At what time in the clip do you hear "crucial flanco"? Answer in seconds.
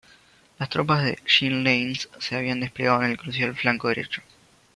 3.19-3.87